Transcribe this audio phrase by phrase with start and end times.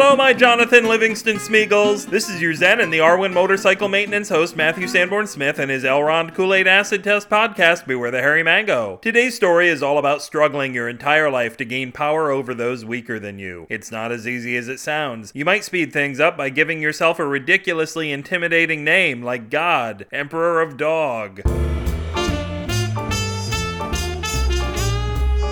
[0.00, 2.06] Hello, my Jonathan Livingston Smeagol's.
[2.06, 5.82] This is your Zen and the Arwen Motorcycle Maintenance host, Matthew Sanborn Smith, and his
[5.82, 9.00] Elrond Kool Aid Acid Test podcast, Beware the Hairy Mango.
[9.02, 13.18] Today's story is all about struggling your entire life to gain power over those weaker
[13.18, 13.66] than you.
[13.68, 15.32] It's not as easy as it sounds.
[15.34, 20.62] You might speed things up by giving yourself a ridiculously intimidating name like God, Emperor
[20.62, 21.42] of Dog.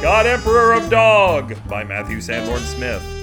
[0.01, 3.16] God Emperor of Dog by Matthew Sanborn Smith.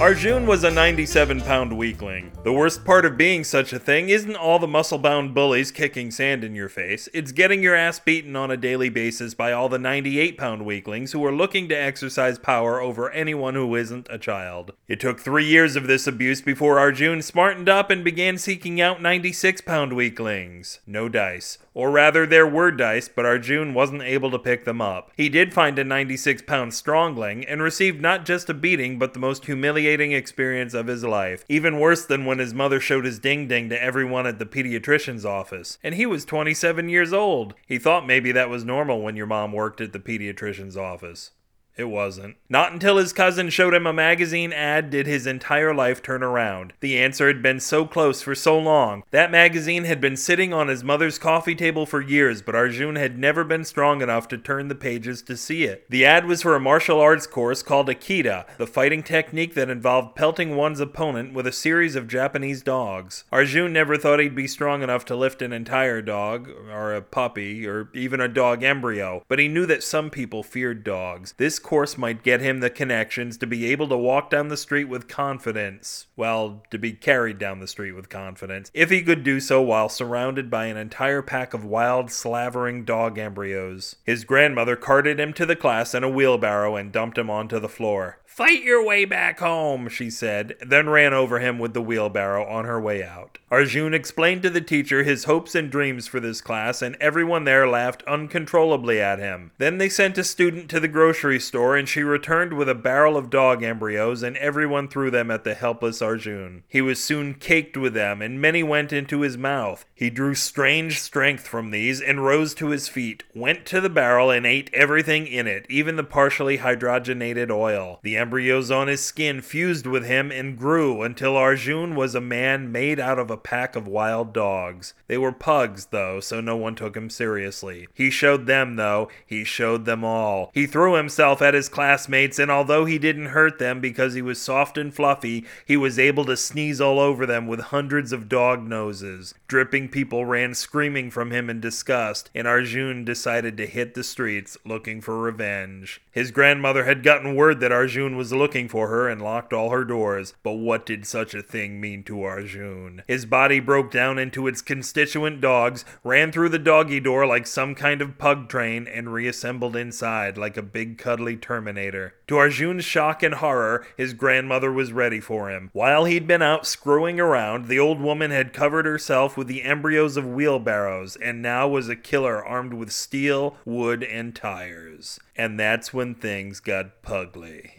[0.00, 2.30] Arjun was a 97 pound weakling.
[2.44, 6.12] The worst part of being such a thing isn't all the muscle bound bullies kicking
[6.12, 9.68] sand in your face, it's getting your ass beaten on a daily basis by all
[9.68, 14.18] the 98 pound weaklings who are looking to exercise power over anyone who isn't a
[14.18, 14.72] child.
[14.86, 19.02] It took three years of this abuse before Arjun smartened up and began seeking out
[19.02, 20.78] 96 pound weaklings.
[20.86, 21.58] No dice.
[21.78, 25.12] Or rather, there were dice, but Arjun wasn't able to pick them up.
[25.16, 29.20] He did find a 96 pound strongling and received not just a beating, but the
[29.20, 31.44] most humiliating experience of his life.
[31.48, 35.24] Even worse than when his mother showed his ding ding to everyone at the pediatrician's
[35.24, 35.78] office.
[35.80, 37.54] And he was 27 years old.
[37.64, 41.30] He thought maybe that was normal when your mom worked at the pediatrician's office.
[41.78, 42.36] It wasn't.
[42.48, 46.72] Not until his cousin showed him a magazine ad did his entire life turn around.
[46.80, 49.04] The answer had been so close for so long.
[49.12, 53.16] That magazine had been sitting on his mother's coffee table for years, but Arjun had
[53.16, 55.88] never been strong enough to turn the pages to see it.
[55.88, 60.16] The ad was for a martial arts course called Akita, the fighting technique that involved
[60.16, 63.22] pelting one's opponent with a series of Japanese dogs.
[63.30, 67.64] Arjun never thought he'd be strong enough to lift an entire dog, or a puppy,
[67.68, 71.34] or even a dog embryo, but he knew that some people feared dogs.
[71.36, 74.86] This course might get him the connections to be able to walk down the street
[74.86, 76.06] with confidence.
[76.16, 79.90] Well, to be carried down the street with confidence, if he could do so while
[79.90, 83.96] surrounded by an entire pack of wild, slavering dog embryos.
[84.02, 87.68] His grandmother carted him to the class in a wheelbarrow and dumped him onto the
[87.68, 88.18] floor.
[88.38, 92.66] Fight your way back home, she said, then ran over him with the wheelbarrow on
[92.66, 93.38] her way out.
[93.50, 97.66] Arjun explained to the teacher his hopes and dreams for this class, and everyone there
[97.66, 99.50] laughed uncontrollably at him.
[99.58, 103.16] Then they sent a student to the grocery store, and she returned with a barrel
[103.16, 106.62] of dog embryos, and everyone threw them at the helpless Arjun.
[106.68, 109.84] He was soon caked with them, and many went into his mouth.
[109.94, 114.30] He drew strange strength from these and rose to his feet, went to the barrel,
[114.30, 117.98] and ate everything in it, even the partially hydrogenated oil.
[118.02, 122.70] The embryos on his skin fused with him and grew until Arjun was a man
[122.70, 124.92] made out of a pack of wild dogs.
[125.06, 127.88] They were pugs, though, so no one took him seriously.
[127.94, 130.50] He showed them, though, he showed them all.
[130.52, 134.38] He threw himself at his classmates, and although he didn't hurt them because he was
[134.38, 138.68] soft and fluffy, he was able to sneeze all over them with hundreds of dog
[138.68, 139.32] noses.
[139.46, 144.58] Dripping people ran screaming from him in disgust, and Arjun decided to hit the streets
[144.66, 146.02] looking for revenge.
[146.10, 149.84] His grandmother had gotten word that Arjun was looking for her and locked all her
[149.84, 153.02] doors, but what did such a thing mean to Arjun?
[153.06, 157.74] His body broke down into its constituent dogs, ran through the doggy door like some
[157.74, 162.14] kind of pug train, and reassembled inside like a big cuddly Terminator.
[162.28, 165.70] To Arjun's shock and horror, his grandmother was ready for him.
[165.72, 170.16] While he'd been out screwing around, the old woman had covered herself with the embryos
[170.16, 175.18] of wheelbarrows and now was a killer armed with steel, wood, and tires.
[175.36, 177.74] And that's when things got pugly.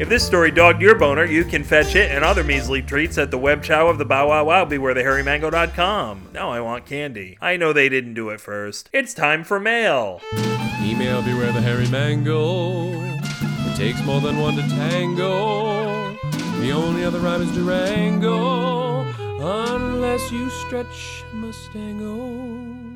[0.00, 3.30] If this story dogged your boner, you can fetch it and other measly treats at
[3.30, 6.30] the web chow of the Bow Wow Wow BewareTheHairyMango.com.
[6.32, 7.36] Now I want candy.
[7.38, 8.88] I know they didn't do it first.
[8.94, 10.22] It's time for mail.
[10.80, 12.92] Email beware the hairy mango.
[13.04, 16.16] It takes more than one to tango.
[16.62, 19.02] The only other rhyme is Durango.
[19.38, 22.89] Unless you stretch Mustango.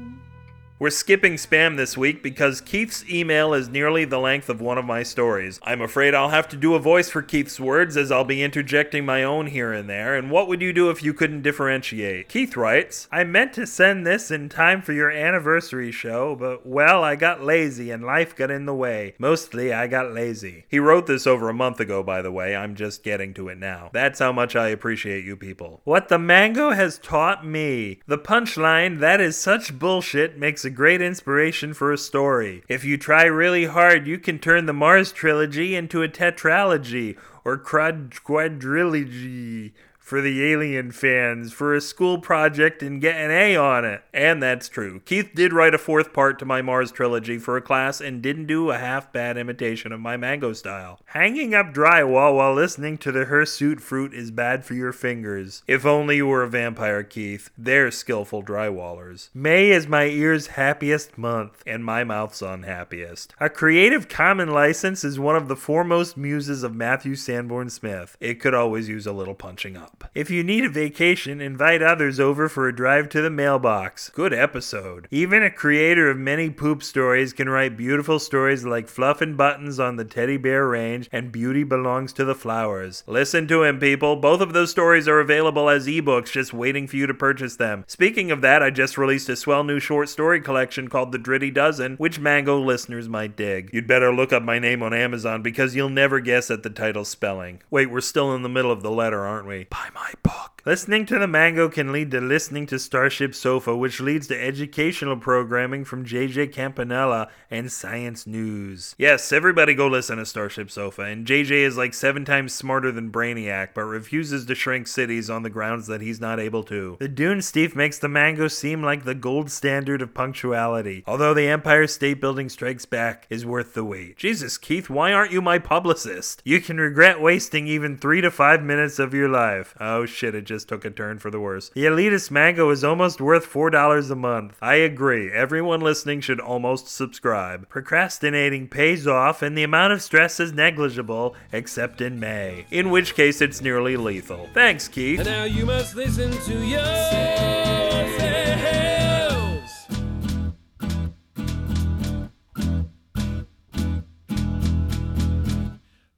[0.76, 4.84] We're skipping spam this week because Keith's email is nearly the length of one of
[4.84, 5.60] my stories.
[5.62, 9.06] I'm afraid I'll have to do a voice for Keith's words as I'll be interjecting
[9.06, 10.16] my own here and there.
[10.16, 12.28] And what would you do if you couldn't differentiate?
[12.28, 17.04] Keith writes, I meant to send this in time for your anniversary show, but well,
[17.04, 19.14] I got lazy and life got in the way.
[19.16, 20.64] Mostly, I got lazy.
[20.68, 22.56] He wrote this over a month ago, by the way.
[22.56, 23.90] I'm just getting to it now.
[23.92, 25.82] That's how much I appreciate you people.
[25.84, 28.00] What the mango has taught me.
[28.08, 32.62] The punchline, that is such bullshit, makes a great inspiration for a story.
[32.68, 37.58] If you try really hard, you can turn the Mars trilogy into a tetralogy or
[37.58, 39.72] quad- quadrilogy.
[40.04, 44.02] For the Alien fans for a school project and get an A on it.
[44.12, 45.00] And that's true.
[45.00, 48.44] Keith did write a fourth part to my Mars trilogy for a class and didn't
[48.44, 51.00] do a half bad imitation of my mango style.
[51.06, 55.62] Hanging up drywall while listening to the hirsute fruit is bad for your fingers.
[55.66, 57.48] If only you were a vampire, Keith.
[57.56, 59.30] They're skillful drywallers.
[59.32, 63.34] May is my ear's happiest month, and my mouth's unhappiest.
[63.40, 68.18] A Creative Common license is one of the foremost muses of Matthew Sanborn Smith.
[68.20, 69.93] It could always use a little punching up.
[70.14, 74.10] If you need a vacation, invite others over for a drive to the mailbox.
[74.10, 75.08] Good episode.
[75.10, 79.80] Even a creator of many poop stories can write beautiful stories like Fluff and Buttons
[79.80, 83.02] on the Teddy Bear Range and Beauty Belongs to the Flowers.
[83.06, 84.16] Listen to him, people.
[84.16, 87.84] Both of those stories are available as ebooks, just waiting for you to purchase them.
[87.86, 91.50] Speaking of that, I just released a swell new short story collection called The Dritty
[91.50, 93.70] Dozen, which Mango listeners might dig.
[93.72, 97.04] You'd better look up my name on Amazon because you'll never guess at the title
[97.04, 97.60] spelling.
[97.70, 99.66] Wait, we're still in the middle of the letter, aren't we?
[99.84, 100.62] Buy my book.
[100.66, 105.18] Listening to the Mango can lead to listening to Starship Sofa, which leads to educational
[105.18, 108.94] programming from JJ Campanella and Science News.
[108.96, 113.12] Yes, everybody go listen to Starship Sofa, and JJ is like seven times smarter than
[113.12, 116.96] Brainiac, but refuses to shrink cities on the grounds that he's not able to.
[116.98, 121.86] The Dunesteef makes the Mango seem like the gold standard of punctuality, although the Empire
[121.86, 124.16] State Building Strikes Back is worth the wait.
[124.16, 126.40] Jesus, Keith, why aren't you my publicist?
[126.42, 129.73] You can regret wasting even three to five minutes of your life.
[129.78, 131.70] Oh shit, it just just took a turn for the worse.
[131.70, 134.56] The elitist mango is almost worth $4 a month.
[134.62, 135.30] I agree.
[135.32, 137.68] Everyone listening should almost subscribe.
[137.68, 143.14] Procrastinating pays off, and the amount of stress is negligible, except in May, in which
[143.14, 144.48] case it's nearly lethal.
[144.54, 145.18] Thanks, Keith.
[145.20, 147.34] And now you must listen to yourselves.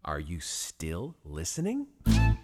[0.04, 1.88] Are you still listening?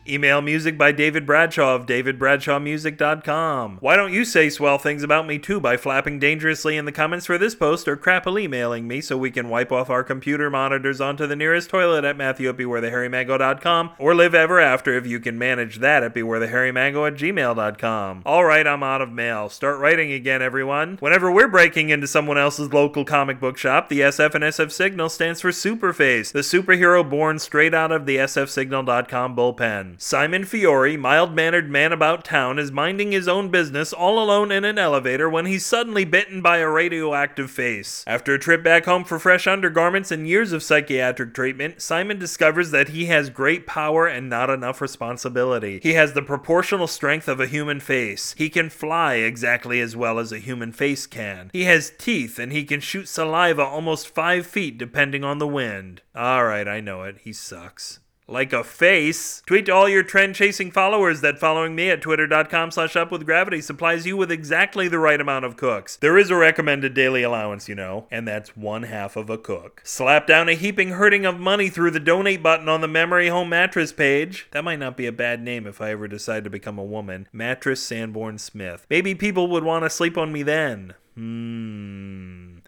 [0.09, 3.79] Email music by David Bradshaw of davidbradshawmusic.com.
[3.81, 7.27] Why don't you say swell things about me too by flapping dangerously in the comments
[7.27, 11.01] for this post or crappily emailing me so we can wipe off our computer monitors
[11.01, 16.03] onto the nearest toilet at Matthew or live ever after if you can manage that
[16.03, 18.23] at BewareTheHairyMango at gmail.com.
[18.27, 19.49] Alright, I'm out of mail.
[19.49, 20.97] Start writing again, everyone.
[20.99, 25.09] Whenever we're breaking into someone else's local comic book shop, the SF and SF Signal
[25.09, 29.92] stands for Superface, the superhero born straight out of the SFSignal.com bullpen.
[29.99, 34.65] Simon Fiore, mild mannered man about town, is minding his own business all alone in
[34.65, 38.05] an elevator when he's suddenly bitten by a radioactive face.
[38.07, 42.71] After a trip back home for fresh undergarments and years of psychiatric treatment, Simon discovers
[42.71, 45.81] that he has great power and not enough responsibility.
[45.83, 48.35] He has the proportional strength of a human face.
[48.37, 51.51] He can fly exactly as well as a human face can.
[51.53, 56.03] He has teeth and he can shoot saliva almost five feet depending on the wind.
[56.15, 57.19] Alright, I know it.
[57.23, 59.43] He sucks like a face.
[59.47, 63.27] Tweet to all your trend chasing followers that following me at twitter.com slash up with
[63.27, 65.97] gravity supplies you with exactly the right amount of cooks.
[65.97, 69.83] There is a recommended daily allowance, you know, and that's one half of a cook.
[69.85, 73.49] Slap down a heaping hurting of money through the donate button on the memory home
[73.49, 74.49] mattress page.
[74.53, 77.29] That might not be a bad name if I ever decide to become a woman.
[77.33, 78.87] Mattress Sanborn Smith.
[78.89, 80.95] Maybe people would want to sleep on me then.
[81.15, 81.52] Hmm.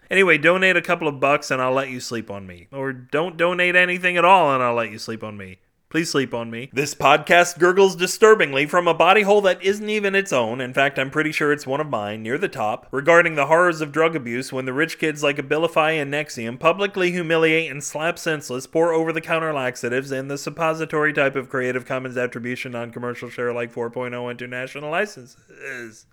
[0.09, 2.67] Anyway, donate a couple of bucks and I'll let you sleep on me.
[2.71, 5.59] Or don't donate anything at all and I'll let you sleep on me.
[5.95, 6.69] Please sleep on me.
[6.73, 10.59] This podcast gurgles disturbingly from a body hole that isn't even its own.
[10.59, 13.79] In fact, I'm pretty sure it's one of mine, near the top, regarding the horrors
[13.79, 18.19] of drug abuse when the rich kids like Abilify and Nexium publicly humiliate and slap
[18.19, 22.91] senseless poor over the counter laxatives and the suppository type of Creative Commons Attribution non
[22.91, 26.07] commercial share like 4.0 international licenses.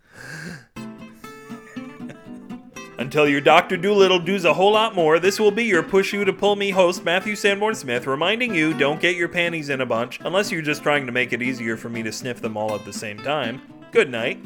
[2.98, 3.76] Until your Dr.
[3.76, 6.70] Doolittle does a whole lot more, this will be your push you to pull me
[6.70, 10.62] host, Matthew Sanborn Smith, reminding you don't get your panties in a bunch unless you're
[10.62, 13.18] just trying to make it easier for me to sniff them all at the same
[13.18, 13.62] time.
[13.92, 14.42] Good night.